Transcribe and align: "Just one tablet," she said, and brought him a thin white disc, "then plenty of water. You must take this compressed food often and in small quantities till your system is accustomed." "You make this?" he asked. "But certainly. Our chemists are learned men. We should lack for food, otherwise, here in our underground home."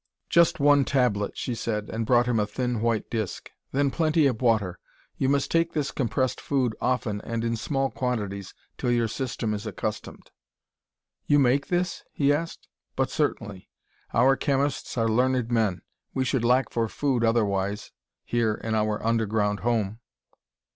"Just 0.31 0.59
one 0.59 0.83
tablet," 0.83 1.37
she 1.37 1.53
said, 1.53 1.87
and 1.93 2.07
brought 2.07 2.25
him 2.25 2.39
a 2.39 2.47
thin 2.47 2.81
white 2.81 3.07
disc, 3.11 3.51
"then 3.71 3.91
plenty 3.91 4.25
of 4.25 4.41
water. 4.41 4.79
You 5.15 5.29
must 5.29 5.51
take 5.51 5.73
this 5.73 5.91
compressed 5.91 6.41
food 6.41 6.73
often 6.81 7.21
and 7.21 7.43
in 7.43 7.55
small 7.55 7.91
quantities 7.91 8.55
till 8.79 8.89
your 8.91 9.07
system 9.07 9.53
is 9.53 9.67
accustomed." 9.67 10.31
"You 11.27 11.37
make 11.37 11.67
this?" 11.67 12.03
he 12.13 12.33
asked. 12.33 12.67
"But 12.95 13.11
certainly. 13.11 13.69
Our 14.11 14.35
chemists 14.35 14.97
are 14.97 15.07
learned 15.07 15.51
men. 15.51 15.83
We 16.15 16.25
should 16.25 16.43
lack 16.43 16.71
for 16.71 16.87
food, 16.89 17.23
otherwise, 17.23 17.91
here 18.25 18.55
in 18.55 18.73
our 18.73 19.05
underground 19.05 19.59
home." 19.59 19.99